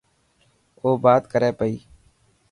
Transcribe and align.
او 0.81 0.89
بات 1.03 1.23
ڪري 1.31 1.51
پئي. 1.59 1.75